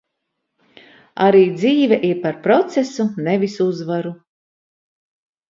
Arī 1.25 1.41
dzīve 1.57 1.99
ir 2.09 2.15
par 2.23 2.39
procesu, 2.47 3.07
nevis 3.29 3.59
uzvaru. 3.69 4.17